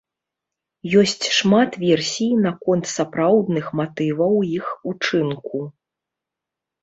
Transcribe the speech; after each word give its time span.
Ёсць 0.99 1.25
шмат 1.39 1.75
версій 1.83 2.29
наконт 2.45 2.85
сапраўдных 2.93 3.65
матываў 3.79 4.33
іх 4.57 4.65
учынку. 4.93 5.57